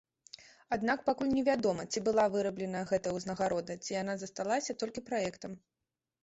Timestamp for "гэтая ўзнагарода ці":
2.93-3.91